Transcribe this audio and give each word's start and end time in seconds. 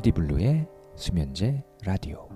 피디블루의 0.00 0.66
수면제 0.94 1.62
라디오 1.84 2.26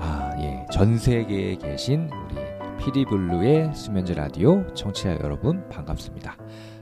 아, 0.00 0.32
예. 0.38 0.66
전 0.70 0.98
세계에 0.98 1.56
계신 1.56 2.10
우리 2.10 2.36
피디블루의 2.76 3.74
수면제 3.74 4.12
라디오 4.12 4.66
청취자 4.74 5.18
여러분 5.22 5.66
반갑습니다. 5.70 6.36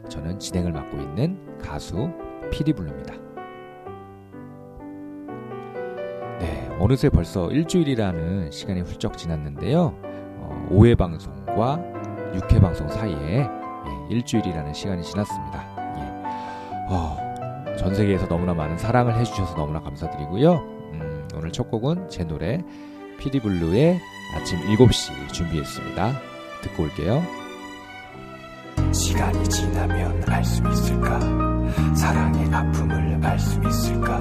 저는 0.09 0.41
진행을 0.41 0.73
맡고 0.73 0.97
있는 0.99 1.59
가수 1.59 2.11
피디블루입니다. 2.51 3.15
네, 6.41 6.69
어느새 6.81 7.09
벌써 7.11 7.49
일주일이라는 7.49 8.51
시간이 8.51 8.81
훌쩍 8.81 9.17
지났는데요. 9.17 9.97
어, 10.03 10.69
5회 10.73 10.99
방송과 10.99 11.79
6회 12.33 12.61
방송 12.61 12.89
사이에 12.89 13.17
예, 13.23 13.62
일주일이라는 14.13 14.73
시간이 14.75 15.03
지났습니다. 15.03 15.65
예. 15.99 16.95
어, 16.95 17.17
전 17.79 17.95
세계에서 17.95 18.29
너무나 18.29 18.55
많은 18.55 18.79
사랑을 18.79 19.19
해주셔서 19.19 19.55
너무나 19.57 19.81
감사드리고요. 19.81 20.53
음, 20.93 21.29
오늘 21.35 21.51
첫 21.53 21.71
곡은 21.71 22.09
제 22.11 22.25
노래 22.25 22.63
피디블루의 23.19 24.01
아침 24.37 24.59
7시 24.61 25.33
준비했습니다. 25.33 26.13
듣고 26.63 26.83
올게요. 26.85 27.23
시간이 28.93 29.49
지나면 29.49 30.23
알 30.29 30.45
수 30.45 30.63
있을까 30.69 31.19
사랑의 31.95 32.53
아픔을 32.53 33.21
알 33.25 33.39
수 33.39 33.59
있을까 33.67 34.21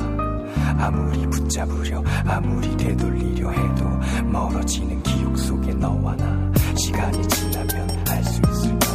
아무리 0.80 1.26
붙잡으려 1.28 2.02
아무리 2.26 2.76
되돌리려 2.78 3.50
해도 3.52 3.86
멀어지는 4.26 5.02
기억 5.04 5.38
속에 5.38 5.74
너와 5.74 6.16
나 6.16 6.52
시간이 6.76 7.28
지나면 7.28 7.90
알 8.08 8.24
수 8.24 8.42
있을까 8.50 8.91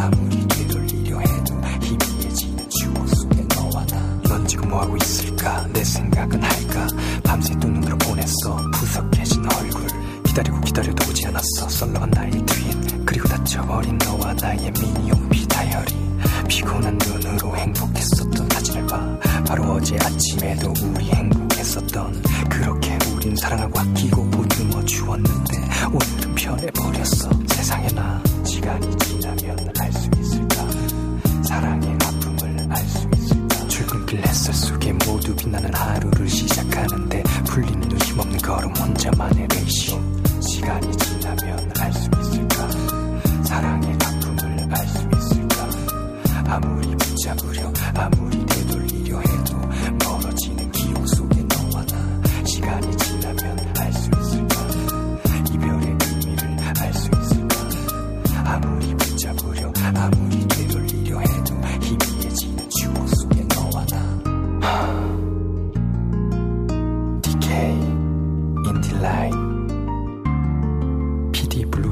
아무리 0.00 0.46
되돌리려 0.48 1.18
해도 1.20 1.54
희미해지는 1.82 2.68
추억 2.70 3.08
속에 3.08 3.46
너와 3.54 3.86
나 3.86 4.20
넌 4.30 4.46
지금 4.46 4.68
뭐하고 4.68 4.96
있을까? 4.96 5.66
내 5.72 5.82
생각은 5.82 6.40
할까? 6.42 6.86
밤새 7.24 7.52
두 7.58 7.66
눈으로 7.68 7.98
보냈어. 7.98 8.56
푸석해진 8.74 9.44
얼굴. 9.44 9.86
기다리고 10.24 10.60
기다려도 10.60 11.10
오지 11.10 11.26
않았어. 11.26 11.68
썰렁한 11.68 12.10
나의 12.10 12.30
트윗 12.46 13.04
그리고 13.04 13.26
다쳐버린 13.28 13.98
너와 13.98 14.32
나의 14.34 14.70
미니홈피 14.80 15.48
다이어리. 15.48 15.96
피곤한 16.48 16.96
눈으로 16.98 17.56
행복했었던 17.56 18.48
사진을 18.50 18.86
봐 18.86 19.18
바로 19.50 19.64
어제 19.72 19.96
아침에도 19.96 20.72
우리 20.94 21.10
행복했었던 21.10 22.22
그렇게 22.48 22.96
우린 23.12 23.34
사랑하고 23.34 23.80
아끼고 23.80 24.30
보듬어 24.30 24.84
주었는데 24.84 25.58
오늘은 25.88 26.34
변해버렸어. 26.36 27.30
세상에 27.48 27.88
나 27.88 28.22
시간이 28.44 28.96
지나면 28.98 29.72
알 29.76 29.92
수 29.92 30.08
있을까? 30.20 30.70
사랑의 31.42 31.92
아픔을 31.94 32.68
알 32.70 32.86
수 32.86 33.08
있을까? 33.12 33.66
출근길 33.66 34.20
햇살 34.24 34.54
속에 34.54 34.92
모두 35.04 35.34
빛나는 35.34 35.74
하루를 35.74 36.28
시작하는데 36.28 37.22
풀리는 37.46 37.80
눈 37.88 37.98
힘없는 37.98 38.38
걸음 38.38 38.70
혼자만의 38.76 39.48
레이쇼 39.48 40.00
시간이 40.48 40.96
지나면 40.96 41.72
알 41.76 41.92
수 41.92 42.08
있을까? 42.22 42.70
사랑의 43.42 43.94
아픔을 43.94 44.68
알 44.70 44.86
수 44.86 45.08
있을까? 45.12 45.68
아무리 46.54 46.94
붙잡으려 46.94 47.72
아무리 47.96 48.39
시간이 52.70 52.96
지나면 52.98 53.58
알 53.78 53.92
수 53.92 54.10
있을까? 54.20 54.54
이별의 55.52 55.96
의미를 56.04 56.56
알 56.80 56.94
수 56.94 57.10
있을까? 57.10 57.56
아무리 58.44 58.94
붙잡으려 58.94 59.72
아무리 59.96 60.46
되돌리려 60.46 61.18
해도 61.18 61.54
희미해지는 61.80 62.68
추억 62.70 63.08
속에 63.08 63.44
너와 63.54 63.84
나. 63.86 63.96
DK 67.22 67.50
인딜라이 68.66 69.30
PD 71.32 71.64
블루. 71.66 71.90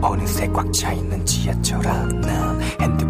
어느새 0.00 0.46
꽉 0.48 0.72
차 0.72 0.92
있는 0.92 1.24
지하철 1.26 1.86
안난 1.86 2.60
핸드폰을 2.80 2.94
꼭 2.94 2.94
잡고 2.94 3.03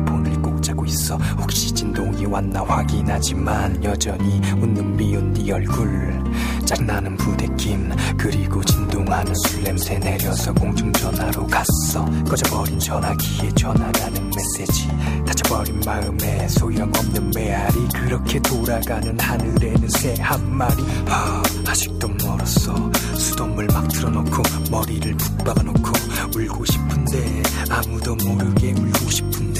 있어. 0.95 1.17
혹시 1.39 1.73
진동이 1.73 2.25
왔나 2.27 2.63
확인하지만 2.63 3.83
여전히 3.83 4.41
웃는 4.61 4.97
미운 4.97 5.33
네 5.35 5.53
얼굴. 5.53 6.23
짝나는 6.65 7.17
부대낌 7.17 7.91
그리고 8.17 8.63
진동하는 8.65 9.35
술 9.47 9.63
냄새 9.65 9.99
내려서 9.99 10.53
공중전화로 10.55 11.47
갔어. 11.49 12.05
꺼져버린 12.29 12.79
전화기에 12.79 13.51
전화가는 13.57 14.31
메시지. 14.31 14.89
다쳐버린 15.27 15.81
마음에 15.85 16.49
소용없는 16.49 17.31
메아리. 17.35 17.89
그렇게 17.95 18.41
돌아가는 18.41 19.19
하늘에는 19.21 19.89
새 19.91 20.15
한 20.21 20.57
마리. 20.57 20.83
아, 21.09 21.43
아직도 21.67 22.09
멀었어. 22.09 22.93
수돗물 23.19 23.67
막 23.67 23.87
틀어놓고 23.89 24.43
머리를 24.71 25.15
푹 25.17 25.39
박아놓고 25.45 25.91
울고 26.37 26.65
싶은데 26.65 27.43
아무도 27.69 28.15
모르게 28.17 28.73
울고 28.73 29.11
싶은데 29.11 29.54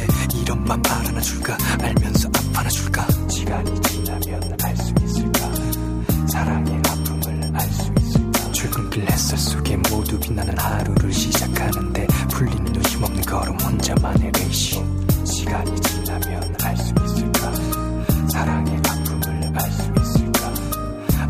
이런 0.55 0.65
맘 0.67 0.81
알아놔줄까? 0.89 1.59
알면서 1.83 2.29
아파놔줄까? 2.29 3.07
시간이 3.29 3.81
지나면 3.83 4.57
알 4.63 4.77
수 4.77 4.95
있을까? 5.05 5.55
사랑의 6.29 6.77
아픔을 6.77 7.51
알 7.57 7.71
수 7.73 7.93
있을까? 7.99 8.53
출근길 8.53 9.11
햇살 9.11 9.37
속에 9.37 9.77
모두 9.91 10.19
빛나는 10.21 10.57
하루를 10.57 11.13
시작하는데 11.13 12.07
풀리는 12.31 12.65
눈 12.73 12.83
힘없는 12.85 13.23
걸음 13.23 13.59
혼자만의 13.59 14.31
레이쇼 14.33 14.85
시간이 15.25 15.81
지나면 15.81 16.57
알 16.63 16.77
수 16.77 16.95
있을까? 17.05 17.55
사랑의 18.29 18.77
아픔을 18.77 19.53
알 19.59 19.73
수 19.73 19.93
있을까? 20.01 20.55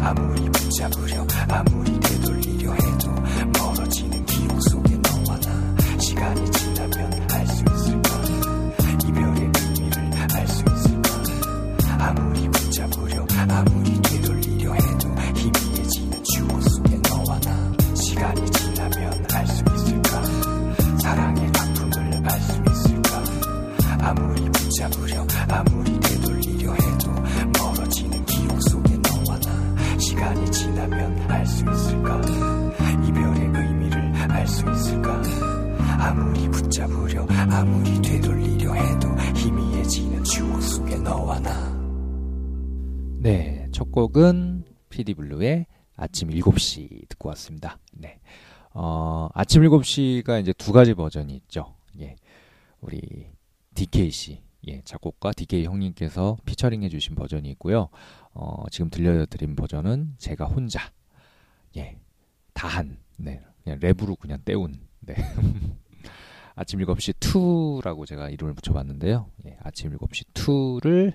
아무리 0.07 0.51
붙잡으려 0.51 1.27
아무리 1.49 1.99
되돌리려 1.99 2.73
해도 2.75 3.15
멀어지는 3.59 4.27
기억 4.27 4.63
속에 4.65 4.95
너와 4.99 5.41
나 5.41 5.99
시간이 5.99 6.51
아무리 36.05 36.47
붙잡으려 36.51 37.27
아무리 37.51 38.03
되돌리려 38.03 38.75
해도 38.75 39.09
희미해지는 39.35 40.23
추억 40.23 40.61
속에 40.61 40.97
너와 40.99 41.41
나 41.41 41.75
네, 43.21 43.67
첫 43.73 43.91
곡은 43.91 44.65
피디블루의 44.91 45.65
아침 45.97 46.29
7시 46.29 47.09
듣고 47.09 47.31
왔습니다. 47.31 47.79
네. 47.95 48.21
어, 48.75 49.31
아침 49.33 49.63
7시가 49.63 50.43
이제 50.43 50.53
두 50.53 50.73
가지 50.73 50.93
버전이 50.93 51.35
있죠. 51.37 51.75
예. 52.01 52.17
우리 52.83 53.31
DK 53.75 54.11
씨, 54.11 54.43
예, 54.69 54.83
작곡가 54.85 55.33
DK 55.33 55.65
형님께서 55.65 56.37
피처링 56.45 56.83
해 56.83 56.91
주신 56.91 57.15
버전이 57.15 57.49
있고요. 57.53 57.89
어, 58.35 58.65
지금 58.71 58.91
들려드린 58.91 59.57
버전은 59.57 60.17
제가 60.19 60.45
혼자, 60.45 60.93
예, 61.79 61.97
다한, 62.53 62.99
네, 63.17 63.41
그냥 63.63 63.81
랩으로 63.81 64.19
그냥 64.19 64.43
때운, 64.45 64.87
네. 65.01 65.15
아침 66.57 66.79
7시 66.81 67.15
2라고 67.19 68.07
제가 68.07 68.31
이름을 68.31 68.55
붙여봤는데요. 68.55 69.27
예, 69.47 69.57
아침 69.63 69.91
7시 69.97 70.33
2를 70.35 71.15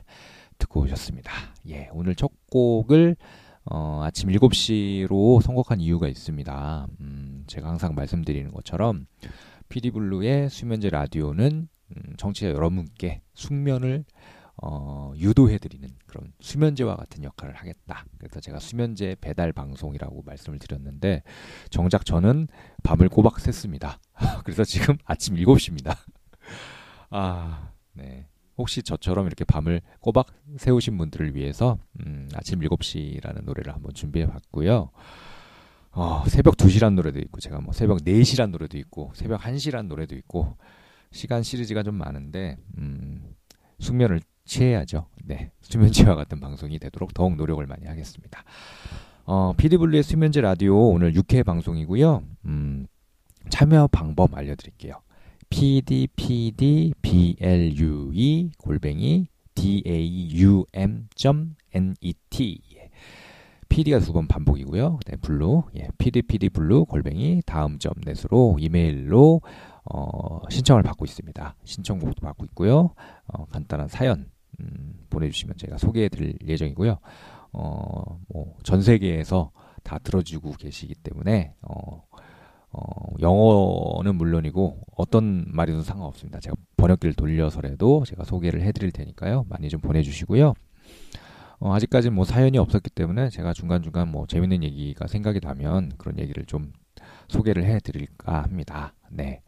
듣고 0.57 0.81
오셨습니다. 0.81 1.31
예, 1.69 1.89
오늘 1.93 2.15
첫 2.15 2.31
곡을 2.51 3.15
어, 3.65 4.01
아침 4.03 4.29
7시로 4.29 5.41
선곡한 5.41 5.79
이유가 5.79 6.07
있습니다. 6.07 6.87
음, 6.99 7.43
제가 7.47 7.69
항상 7.69 7.95
말씀드리는 7.95 8.51
것처럼 8.51 9.05
피디블루의 9.69 10.49
수면제 10.49 10.89
라디오는 10.89 11.67
음, 11.95 12.13
청취자 12.17 12.49
여러분께 12.49 13.21
숙면을 13.33 14.05
어, 14.61 15.13
유도해드리는 15.15 15.87
그런 16.05 16.33
수면제와 16.39 16.95
같은 16.95 17.23
역할을 17.23 17.55
하겠다. 17.55 18.05
그래서 18.17 18.39
제가 18.39 18.59
수면제 18.59 19.15
배달 19.21 19.53
방송이라고 19.53 20.23
말씀을 20.23 20.59
드렸는데 20.59 21.23
정작 21.69 22.05
저는 22.05 22.47
밤을 22.83 23.09
꼬박 23.09 23.35
샜습니다. 23.35 23.99
그래서 24.43 24.63
지금 24.63 24.97
아침 25.05 25.35
7시입니다. 25.35 25.95
아, 27.09 27.71
네. 27.93 28.27
혹시 28.57 28.83
저처럼 28.83 29.27
이렇게 29.27 29.45
밤을 29.45 29.81
꼬박 30.01 30.27
세우신 30.57 30.97
분들을 30.97 31.33
위해서 31.35 31.77
음, 32.01 32.27
아침 32.33 32.59
7시라는 32.59 33.45
노래를 33.45 33.73
한번 33.73 33.93
준비해 33.93 34.27
봤고요. 34.27 34.91
어, 35.91 36.23
새벽 36.27 36.57
2시란 36.57 36.93
노래도 36.95 37.19
있고 37.19 37.39
제가 37.39 37.61
뭐 37.61 37.73
새벽 37.73 37.99
4시란 37.99 38.51
노래도 38.51 38.77
있고 38.77 39.11
새벽 39.15 39.41
1시란 39.41 39.87
노래도 39.87 40.15
있고 40.15 40.57
시간 41.11 41.41
시리즈가 41.41 41.83
좀 41.83 41.95
많은데 41.95 42.57
음, 42.77 43.33
숙면을 43.79 44.21
취해야죠. 44.49 45.05
네. 45.25 45.51
수면제와 45.61 46.15
같은 46.15 46.39
방송이 46.39 46.79
되도록 46.79 47.13
더욱 47.13 47.35
노력을 47.35 47.65
많이 47.67 47.85
하겠습니다. 47.85 48.43
어, 49.25 49.53
피디블루의 49.55 50.01
수면제 50.03 50.41
라디오 50.41 50.89
오늘 50.89 51.13
6회 51.13 51.45
방송이고요. 51.45 52.23
음, 52.45 52.87
참여 53.49 53.87
방법 53.91 54.35
알려드릴게요. 54.35 54.95
pdpdblue 56.99 58.51
골뱅이 58.57 59.27
daum.net 61.15 62.61
PD가 63.69 63.99
두 63.99 64.13
번 64.13 64.27
반복이고요. 64.27 64.99
네, 65.05 65.15
블루, 65.17 65.63
예, 65.77 65.89
pdpd블루 65.99 66.85
골뱅이 66.85 67.43
다음 67.45 67.77
점 67.77 67.93
net으로 68.03 68.57
이메일로 68.59 69.41
어, 69.85 70.39
신청을 70.49 70.81
받고 70.81 71.05
있습니다. 71.05 71.55
신청곡도 71.63 72.21
받고 72.21 72.45
있고요. 72.45 72.95
어, 73.27 73.45
간단한 73.45 73.87
사연 73.87 74.25
음, 74.59 75.05
보내주시면 75.09 75.55
제가 75.57 75.77
소개해드릴 75.77 76.37
예정이고요. 76.45 76.97
어, 77.53 78.19
뭐, 78.27 78.55
전 78.63 78.81
세계에서 78.81 79.51
다 79.83 79.97
들어주고 79.99 80.51
계시기 80.53 80.95
때문에, 80.95 81.53
어, 81.61 82.03
어, 82.71 82.81
영어는 83.19 84.15
물론이고 84.15 84.81
어떤 84.95 85.45
말이든 85.47 85.81
상관없습니다. 85.81 86.39
제가 86.39 86.55
번역기를 86.77 87.15
돌려서라도 87.15 88.03
제가 88.05 88.23
소개를 88.23 88.61
해드릴 88.61 88.91
테니까요. 88.91 89.45
많이 89.49 89.69
좀 89.69 89.81
보내주시고요. 89.81 90.53
어, 91.61 91.73
아직까지는 91.73 92.15
뭐 92.15 92.25
사연이 92.25 92.57
없었기 92.57 92.91
때문에 92.91 93.29
제가 93.29 93.53
중간중간 93.53 94.09
뭐 94.09 94.27
재밌는 94.27 94.63
얘기가 94.63 95.07
생각이 95.07 95.39
나면 95.41 95.93
그런 95.97 96.19
얘기를 96.19 96.45
좀 96.45 96.71
소개를 97.27 97.65
해드릴까 97.65 98.43
합니다. 98.43 98.93
네. 99.09 99.41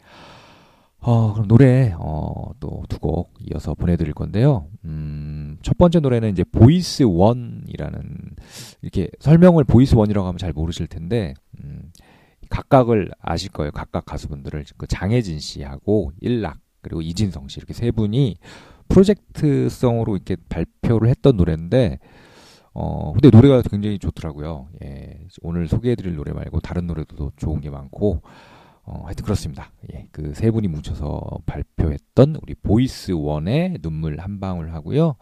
어, 1.03 1.33
그럼 1.33 1.47
노래, 1.47 1.93
어, 1.97 2.51
또 2.59 2.83
두 2.87 2.99
곡 2.99 3.33
이어서 3.39 3.73
보내드릴 3.73 4.13
건데요. 4.13 4.67
음, 4.85 5.57
첫 5.63 5.75
번째 5.77 5.99
노래는 5.99 6.29
이제 6.31 6.43
Voice 6.43 7.01
One이라는, 7.03 8.35
이렇게 8.83 9.09
설명을 9.19 9.63
Voice 9.63 9.95
One이라고 9.95 10.27
하면 10.27 10.37
잘 10.37 10.53
모르실 10.53 10.85
텐데, 10.87 11.33
음, 11.63 11.91
각각을 12.49 13.09
아실 13.19 13.49
거예요. 13.51 13.71
각각 13.71 14.05
가수분들을. 14.05 14.65
그 14.77 14.85
장혜진 14.85 15.39
씨하고 15.39 16.11
일락, 16.21 16.59
그리고 16.81 17.01
이진성 17.01 17.47
씨, 17.47 17.57
이렇게 17.59 17.73
세 17.73 17.89
분이 17.91 18.37
프로젝트성으로 18.89 20.15
이렇게 20.15 20.35
발표를 20.49 21.09
했던 21.09 21.37
노래인데, 21.37 21.97
어, 22.73 23.11
근데 23.13 23.29
노래가 23.35 23.63
굉장히 23.63 23.97
좋더라고요. 23.97 24.67
예, 24.83 25.19
오늘 25.41 25.67
소개해 25.67 25.95
드릴 25.95 26.15
노래 26.15 26.31
말고 26.31 26.59
다른 26.59 26.85
노래도 26.87 27.31
좋은 27.37 27.59
게 27.61 27.69
많고, 27.71 28.21
어, 28.83 29.03
하여튼 29.05 29.23
그렇습니다. 29.23 29.71
예, 29.93 30.07
그 30.11 30.33
세 30.33 30.49
분이 30.51 30.67
뭉쳐서 30.67 31.39
발표했던 31.45 32.37
우리 32.41 32.55
Voice 32.55 33.11
One의 33.11 33.77
눈물 33.81 34.19
한 34.19 34.39
방울 34.39 34.73
하고요. 34.73 35.15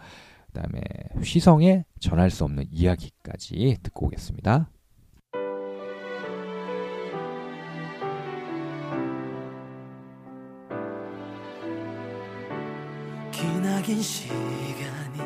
그다음에 0.47 0.81
휘성의 1.23 1.85
전할 1.99 2.29
수 2.31 2.43
없는 2.43 2.65
이야기까지 2.71 3.77
듣고 3.83 4.07
오겠습니다. 4.07 4.69
기나긴 13.31 14.01
시간이 14.01 15.19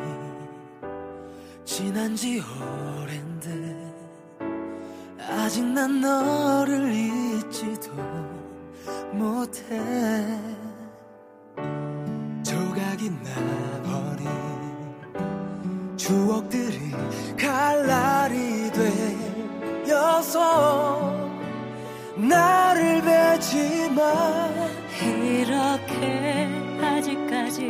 지난 1.65 2.15
지 2.15 2.39
오랜데 2.41 3.62
아직 5.35 5.65
난 5.65 5.99
너를 5.99 6.93
잊지도 6.93 7.91
못해. 9.11 9.61
조각이 12.43 13.09
나버린 13.23 14.27
추억들이 15.97 16.91
칼날이 17.37 18.71
되어서 19.85 21.11
나를 22.15 23.01
베지만 23.01 24.71
이렇게 25.01 26.47
아직까지 26.79 27.67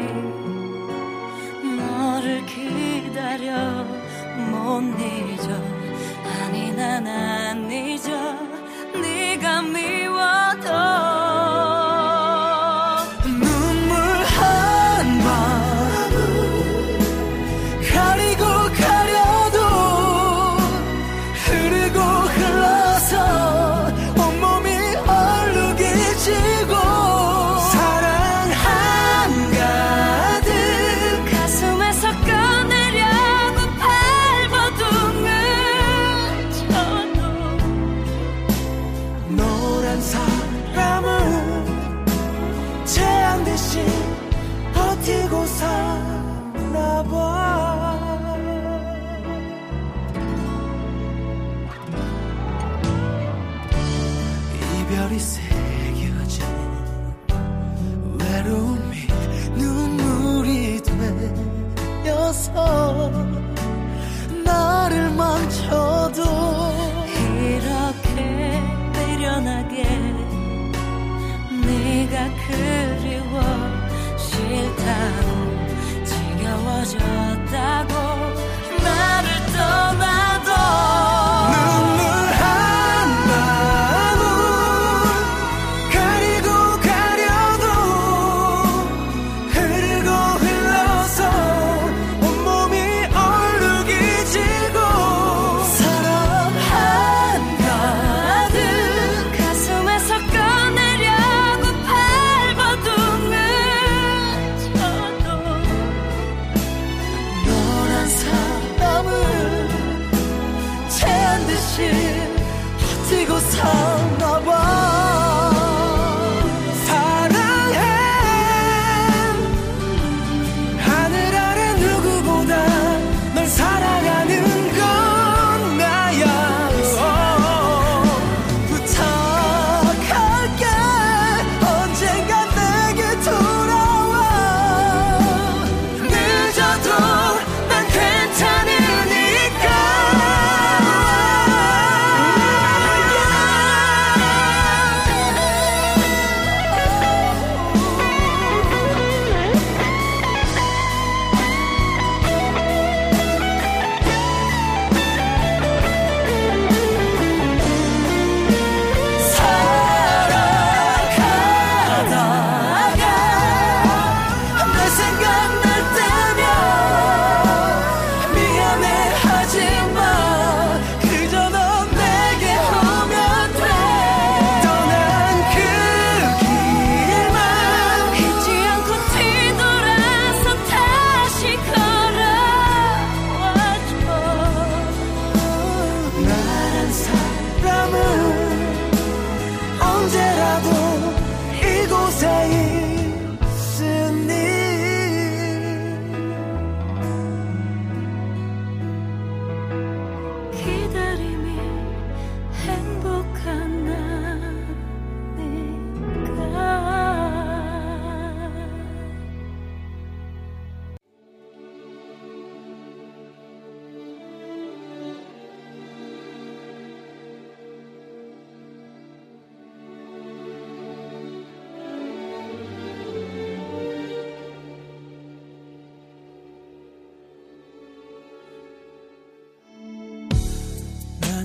너를 1.77 2.45
기다려 2.45 3.83
못 4.51 4.81
잊어 4.99 5.72
아니 6.53 6.71
난 6.71 7.07
안 7.07 7.71
잊어 7.71 8.11
네가 8.93 9.63
미 9.63 10.02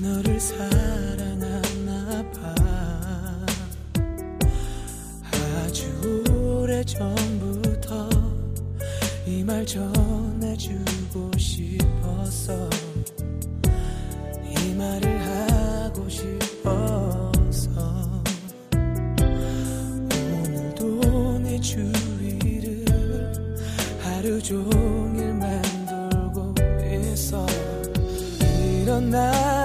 너를 0.01 0.39
사랑하나 0.39 2.23
봐. 2.31 2.55
아주 5.63 6.23
오래 6.31 6.83
전부터 6.83 8.09
이 9.25 9.43
말 9.43 9.65
전해주고 9.65 11.31
싶었어 11.37 12.69
이 14.43 14.73
말을 14.75 15.21
하고 15.27 16.07
싶어서 16.09 17.69
오늘도 20.13 21.39
내 21.39 21.59
주위를 21.59 22.85
하루 24.01 24.41
종일 24.41 25.33
맴돌고 25.33 26.55
있어. 27.13 27.45
이런 28.81 29.09
나 29.11 29.58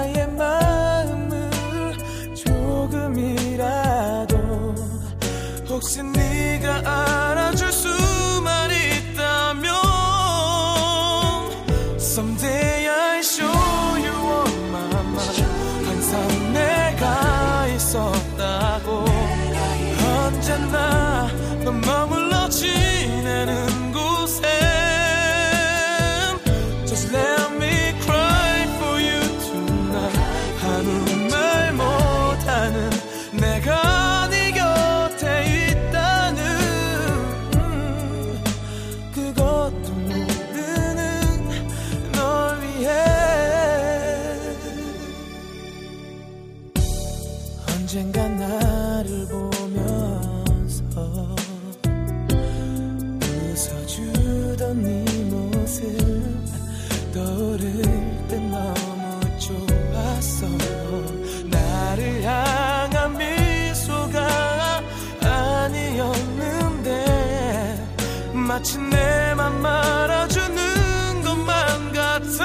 마치 68.55 68.79
내맘 68.79 69.61
말아주는 69.63 71.23
것만 71.25 71.93
같아. 71.93 72.45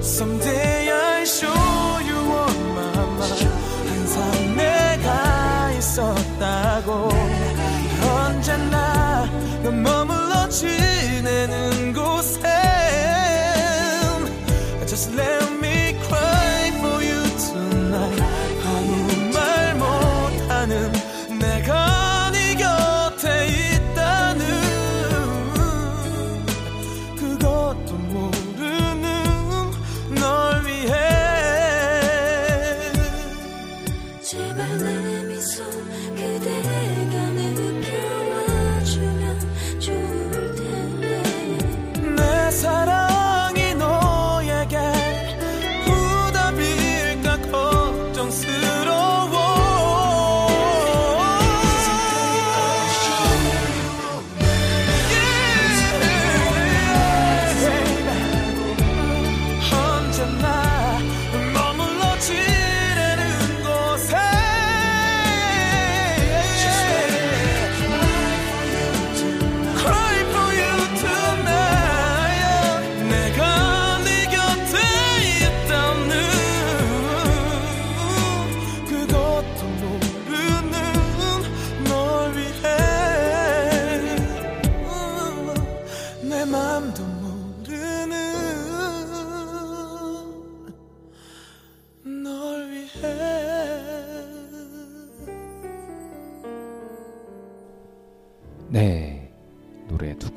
Someday 0.00 0.90
I'll 0.90 1.22
show 1.22 1.48
you 2.06 2.18
all 2.18 2.54
my 2.74 2.88
mind. 3.16 3.48
항상 3.88 4.56
내가 4.56 5.70
있었다고. 5.78 7.08
언제나 8.04 9.24
넌 9.62 9.82
머물러 9.82 10.46
지내는 10.50 11.69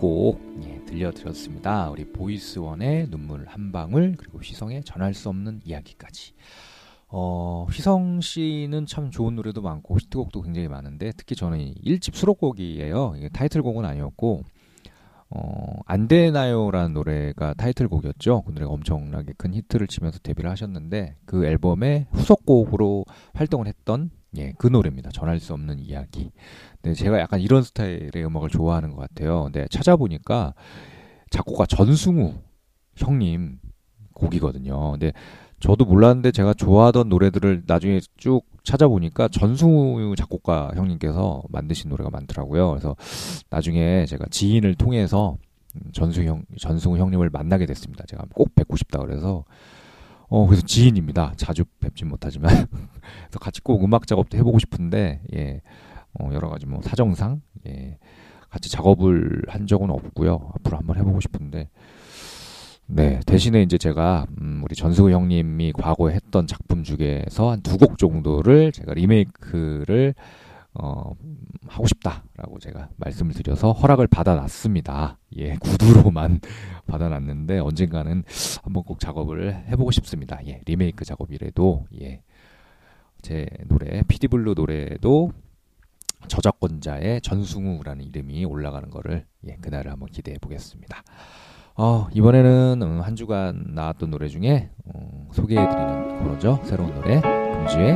곡 0.03 0.37
예, 0.65 0.83
들려드렸습니다. 0.83 1.89
우리 1.89 2.03
보이스원의 2.03 3.09
눈물 3.09 3.45
한 3.47 3.71
방울 3.71 4.15
그리고 4.17 4.39
휘성의 4.39 4.83
전할 4.83 5.13
수 5.13 5.29
없는 5.29 5.61
이야기까지. 5.63 6.33
어, 7.07 7.65
휘성 7.71 8.19
씨는 8.19 8.85
참 8.85 9.11
좋은 9.11 9.37
노래도 9.37 9.61
많고 9.61 9.97
히트곡도 9.97 10.41
굉장히 10.41 10.67
많은데 10.67 11.13
특히 11.15 11.37
저는 11.37 11.61
이 11.61 11.73
1집 11.85 12.15
수록곡이에요. 12.15 13.13
이게 13.15 13.29
타이틀곡은 13.29 13.85
아니었고 13.85 14.43
어, 15.29 15.79
안 15.85 16.09
되나요라는 16.09 16.93
노래가 16.93 17.53
타이틀곡이었죠. 17.53 18.41
그 18.41 18.51
노래가 18.51 18.73
엄청나게 18.73 19.35
큰 19.37 19.53
히트를 19.53 19.87
치면서 19.87 20.19
데뷔를 20.19 20.51
하셨는데 20.51 21.15
그 21.23 21.45
앨범의 21.45 22.07
후속곡으로 22.11 23.05
활동을 23.35 23.67
했던 23.67 24.11
예, 24.37 24.53
그 24.57 24.67
노래입니다. 24.67 25.11
전할 25.11 25.39
수 25.39 25.53
없는 25.53 25.79
이야기. 25.79 26.31
네, 26.81 26.93
제가 26.93 27.19
약간 27.19 27.39
이런 27.39 27.63
스타일의 27.63 28.25
음악을 28.25 28.49
좋아하는 28.49 28.91
것 28.91 28.97
같아요. 28.97 29.43
근데 29.43 29.67
찾아보니까 29.69 30.53
작곡가 31.29 31.65
전승우 31.65 32.33
형님 32.95 33.59
곡이거든요. 34.13 34.91
근데 34.91 35.13
저도 35.59 35.85
몰랐는데 35.85 36.31
제가 36.31 36.53
좋아하던 36.53 37.09
노래들을 37.09 37.63
나중에 37.65 38.01
쭉 38.17 38.41
찾아보니까 38.63 39.29
전승우 39.29 40.13
작곡가 40.17 40.71
형님께서 40.75 41.43
만드신 41.49 41.89
노래가 41.89 42.09
많더라고요. 42.09 42.69
그래서 42.71 42.95
나중에 43.49 44.05
제가 44.05 44.25
지인을 44.29 44.75
통해서 44.75 45.37
음, 45.75 45.91
전승우 45.93 46.25
형, 46.27 46.43
전승우 46.59 46.97
형님을 46.97 47.29
만나게 47.29 47.65
됐습니다. 47.65 48.03
제가 48.07 48.25
꼭 48.33 48.53
뵙고 48.55 48.75
싶다 48.75 48.99
그래서 48.99 49.45
어 50.33 50.47
그래서 50.47 50.63
지인입니다. 50.65 51.33
자주 51.37 51.63
뵙진 51.79 52.07
못하지만 52.07 52.49
그래서 52.71 53.39
같이 53.39 53.61
꼭 53.61 53.83
음악 53.83 54.07
작업도 54.07 54.35
해보고 54.39 54.57
싶은데 54.57 55.21
예 55.35 55.61
어, 56.19 56.29
여러 56.33 56.49
가지 56.49 56.65
뭐 56.65 56.81
사정상 56.81 57.41
예 57.67 57.99
같이 58.49 58.71
작업을 58.71 59.43
한 59.47 59.67
적은 59.67 59.91
없고요. 59.91 60.51
앞으로 60.55 60.77
한번 60.77 60.97
해보고 60.97 61.19
싶은데 61.21 61.69
네 62.87 63.19
대신에 63.27 63.61
이제 63.61 63.77
제가 63.77 64.25
음, 64.41 64.61
우리 64.63 64.75
전승우 64.75 65.11
형님이 65.11 65.71
과거에 65.73 66.15
했던 66.15 66.47
작품 66.47 66.83
중에서 66.83 67.51
한 67.51 67.61
두 67.61 67.77
곡 67.77 67.99
정도를 67.99 68.71
제가 68.71 68.95
리메이크를 68.95 70.15
어, 70.75 71.11
하고 71.67 71.87
싶다라고 71.87 72.59
제가 72.59 72.89
말씀을 72.97 73.33
드려서 73.33 73.71
허락을 73.71 74.07
받아놨습니다. 74.07 75.17
예, 75.37 75.55
구두로만 75.55 76.39
받아놨는데 76.87 77.59
언젠가는 77.59 78.23
한번 78.63 78.83
꼭 78.83 78.99
작업을 78.99 79.65
해보고 79.67 79.91
싶습니다. 79.91 80.39
예, 80.47 80.61
리메이크 80.65 81.05
작업이라도 81.05 81.85
예, 82.01 82.21
제 83.21 83.45
노래 83.67 84.03
피디블루 84.07 84.53
노래도 84.55 85.31
저작권자의 86.27 87.21
전승우라는 87.21 88.05
이름이 88.05 88.45
올라가는 88.45 88.89
거를 88.89 89.25
예, 89.47 89.55
그날을 89.61 89.91
한번 89.91 90.09
기대해 90.09 90.37
보겠습니다. 90.39 91.03
어, 91.75 92.07
이번에는 92.13 92.81
음, 92.81 93.01
한 93.01 93.15
주간 93.15 93.63
나왔던 93.69 94.11
노래 94.11 94.27
중에 94.27 94.69
음, 94.93 95.27
소개해드리는 95.31 96.23
거죠. 96.23 96.59
새로운 96.65 96.93
노래 96.93 97.19
금지의 97.21 97.93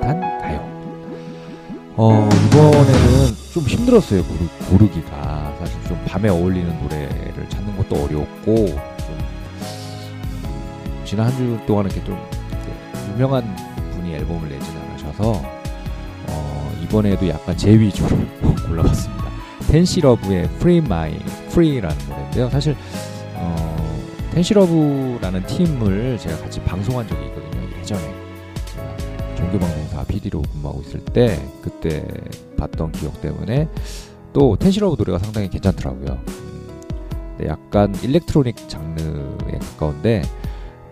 핫한 0.00 0.20
가요. 0.40 0.75
어, 1.98 2.28
이번에는 2.46 3.36
좀 3.52 3.62
힘들었어요 3.64 4.22
고르, 4.24 4.38
고르 4.68 4.90
기가 4.90 5.54
사실 5.58 5.82
좀 5.84 6.02
밤에 6.06 6.28
어울리는 6.28 6.78
노래를 6.82 7.48
찾는 7.48 7.76
것도 7.76 8.04
어려웠고 8.04 8.54
좀 8.66 9.18
지난 11.04 11.26
한 11.26 11.36
주 11.36 11.58
동안은 11.66 11.90
이렇게 11.90 12.04
좀 12.04 12.18
유명한 13.14 13.56
분이 13.94 14.14
앨범을 14.14 14.48
내진 14.48 14.76
않으셔서 14.76 15.42
어, 16.28 16.72
이번에도 16.82 17.26
약간 17.28 17.56
제 17.56 17.78
위주로 17.78 18.08
골라봤습니다. 18.68 19.24
텐시러브의 19.68 20.44
Free 20.56 20.78
My 20.78 21.14
Free라는 21.46 21.96
노래인데요. 22.08 22.50
사실 22.50 22.76
어, 23.34 24.04
텐시러브라는 24.32 25.46
팀을 25.46 26.18
제가 26.18 26.36
같이 26.42 26.60
방송한 26.60 27.08
적이 27.08 27.24
있거든요. 27.26 27.78
예전에 27.78 28.25
종교방송사 29.50 30.04
PD로 30.04 30.42
근무하고 30.42 30.80
있을 30.82 31.00
때 31.00 31.40
그때 31.62 32.04
봤던 32.56 32.92
기억 32.92 33.20
때문에 33.20 33.68
또 34.32 34.56
텐시러브 34.56 34.96
노래가 34.98 35.18
상당히 35.18 35.48
괜찮더라고요. 35.48 36.18
음, 36.28 36.68
약간 37.46 37.94
일렉트로닉 38.02 38.68
장르에 38.68 39.58
가까운데 39.58 40.22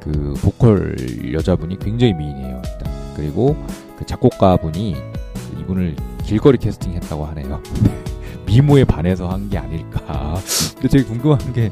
그 0.00 0.34
보컬 0.42 0.96
여자분이 1.32 1.78
굉장히 1.78 2.12
미인이에요. 2.14 2.62
일단. 2.64 3.14
그리고 3.16 3.56
그 3.98 4.06
작곡가분이 4.06 4.96
이분을 5.60 5.96
길거리 6.24 6.58
캐스팅했다고 6.58 7.24
하네요. 7.26 7.60
미모에 8.46 8.84
반해서 8.84 9.28
한 9.28 9.48
게 9.48 9.58
아닐까. 9.58 10.34
근데 10.74 10.88
되게 10.88 11.04
궁금한 11.04 11.52
게 11.52 11.70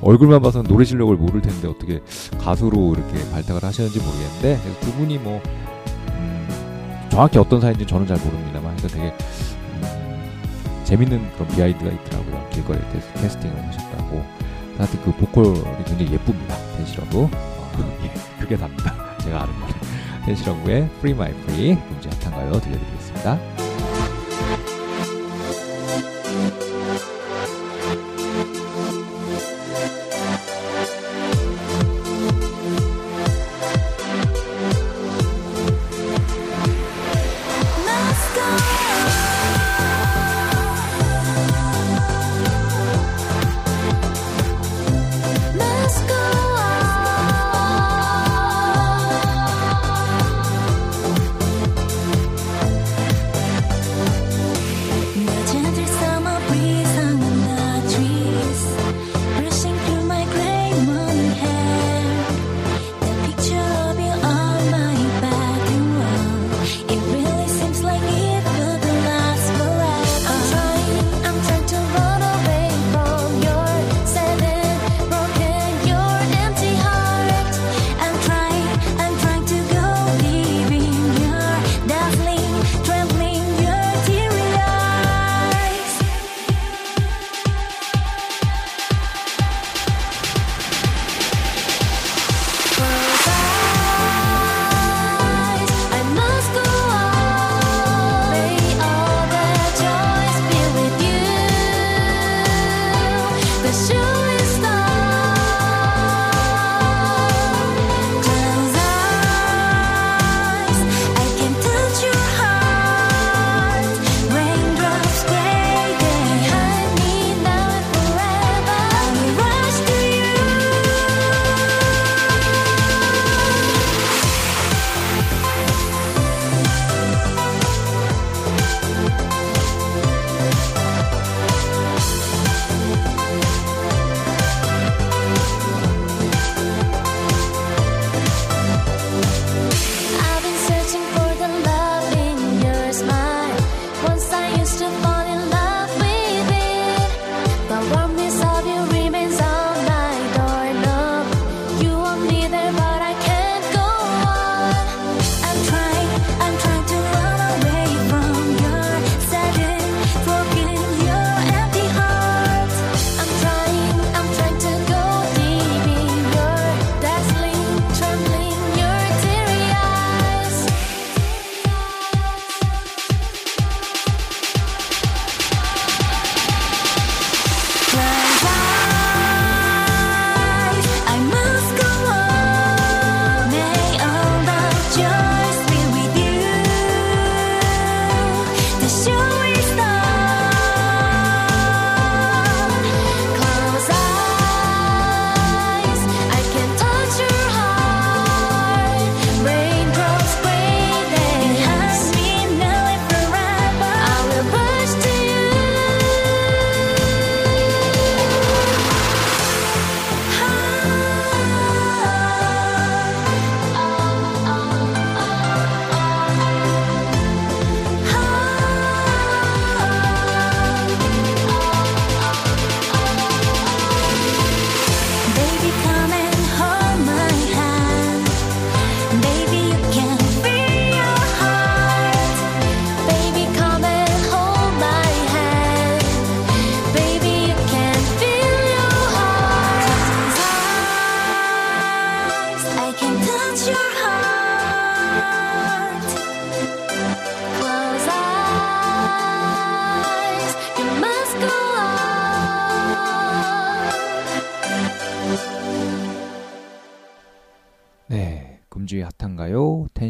얼굴만 0.00 0.40
봐서는 0.42 0.68
노래 0.68 0.84
실력을 0.84 1.14
모를 1.16 1.40
텐데 1.42 1.68
어떻게 1.68 2.00
가수로 2.38 2.94
이렇게 2.94 3.30
발탁을 3.30 3.62
하셨는지 3.62 4.00
모르겠는데 4.00 4.58
두 4.80 4.92
분이 4.92 5.18
뭐 5.18 5.40
음, 5.44 5.73
정확히 7.14 7.38
어떤 7.38 7.60
사이인지 7.60 7.86
저는 7.86 8.08
잘 8.08 8.16
모릅니다만 8.18 8.72
하여튼 8.72 8.88
되게 8.88 9.14
음, 9.74 10.82
재밌는 10.82 11.30
그런 11.34 11.46
비하인드가 11.48 11.88
있더라고요. 11.92 12.48
길거리 12.50 12.80
캐스- 12.92 13.12
캐스팅을 13.22 13.68
하셨다고. 13.68 14.24
하여튼 14.78 15.00
그 15.04 15.12
보컬이 15.12 15.84
굉장히 15.84 16.12
예쁩니다. 16.12 16.56
댄시러브. 16.76 17.18
어, 17.22 17.98
예, 18.02 18.12
그게 18.40 18.56
답니다. 18.56 18.92
제가 19.22 19.42
아는 19.42 19.54
노래. 19.60 19.72
댄시러브의 20.26 20.88
Free 20.98 21.14
My 21.14 21.30
Free 21.30 21.76
금지 21.76 22.08
핫한가요 22.24 22.60
들려드리겠습니다. 22.60 23.38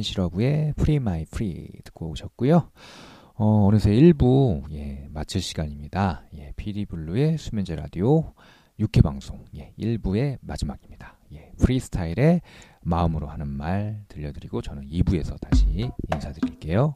시러브의 0.05 0.75
Free 0.79 0.97
My 0.97 1.27
듣고 1.85 2.11
오셨고요. 2.11 2.71
어, 3.37 3.67
어느새 3.67 3.91
1부 3.91 4.71
예, 4.73 5.09
마칠 5.11 5.41
시간입니다. 5.41 6.23
예, 6.37 6.53
피디블루의 6.57 7.39
수면제 7.39 7.75
라디오 7.75 8.33
6회 8.79 9.03
방송 9.03 9.45
예, 9.57 9.73
1부의 9.77 10.39
마지막입니다. 10.41 11.19
예, 11.33 11.51
프리스타일의 11.59 12.43
마음으로 12.83 13.27
하는 13.27 13.49
말 13.49 14.05
들려드리고 14.09 14.63
저는 14.63 14.87
2부에서 14.89 15.41
다시 15.41 15.91
인사드릴게요. 16.13 16.95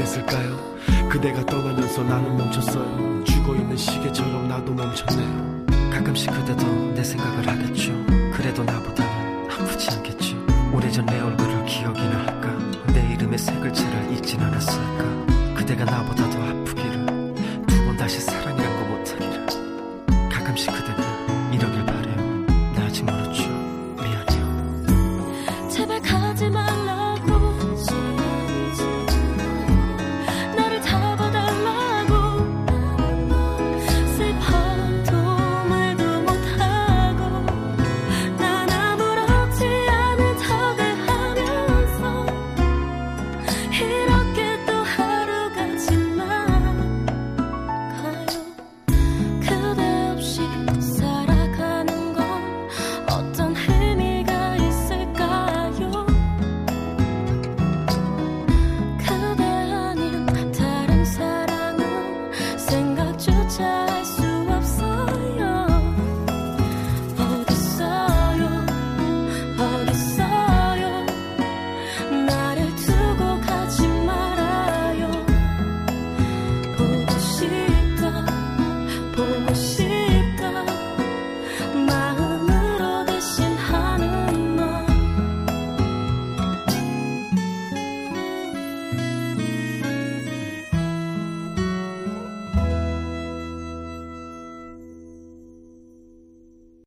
그랬을까요? 0.00 0.56
그대가 1.10 1.44
떠나면서 1.44 2.02
나는 2.02 2.36
멈췄어요. 2.36 3.22
죽어 3.24 3.54
있는 3.54 3.76
시계처럼 3.76 4.48
나도 4.48 4.72
멈췄네요. 4.72 5.66
가끔씩 5.92 6.30
그대도 6.32 6.92
내 6.94 7.04
생각을 7.04 7.46
하겠죠. 7.46 7.92
그래도 8.32 8.64
나보다는 8.64 9.50
아프지 9.50 9.90
않겠죠. 9.90 10.36
오래전 10.72 11.04
내 11.06 11.20
얼굴을 11.20 11.66
기억이나 11.66 12.18
할까? 12.26 12.58
내 12.94 13.12
이름의 13.14 13.38
세 13.38 13.52
글자를 13.60 14.12
잊진 14.12 14.40
않았을까? 14.40 15.54
그대가 15.54 15.84
나보다 15.84 16.30
더 16.30 16.38
아프기를 16.44 17.06
두 17.66 17.84
번 17.84 17.96
다시 17.96 18.20
사랑해. 18.20 18.69